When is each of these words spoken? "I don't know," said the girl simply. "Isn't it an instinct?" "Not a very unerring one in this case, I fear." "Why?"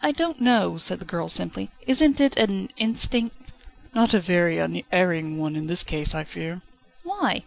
"I 0.00 0.12
don't 0.12 0.40
know," 0.40 0.78
said 0.78 0.98
the 0.98 1.04
girl 1.04 1.28
simply. 1.28 1.70
"Isn't 1.86 2.22
it 2.22 2.38
an 2.38 2.70
instinct?" 2.78 3.36
"Not 3.94 4.14
a 4.14 4.18
very 4.18 4.56
unerring 4.58 5.36
one 5.36 5.56
in 5.56 5.66
this 5.66 5.84
case, 5.84 6.14
I 6.14 6.24
fear." 6.24 6.62
"Why?" 7.02 7.44